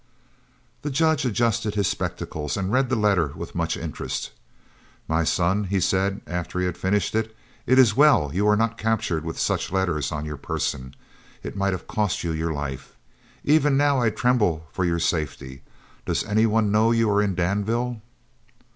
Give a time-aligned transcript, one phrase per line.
[0.81, 4.31] The Judge adjusted his spectacles, and read the letter with much interest.
[5.07, 7.35] "My son," he said, after he had finished it,
[7.67, 10.95] "it is well you were not captured with such letters on your person.
[11.43, 12.95] It might have cost you your life.
[13.43, 15.61] Even now I tremble for your safety.
[16.07, 18.01] Does any one know you are in Danville?"